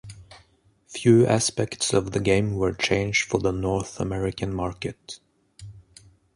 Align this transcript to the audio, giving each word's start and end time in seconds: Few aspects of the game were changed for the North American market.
Few 0.87 1.27
aspects 1.27 1.93
of 1.93 2.11
the 2.11 2.19
game 2.19 2.55
were 2.55 2.73
changed 2.73 3.29
for 3.29 3.39
the 3.39 3.51
North 3.51 3.99
American 3.99 4.51
market. 4.51 5.19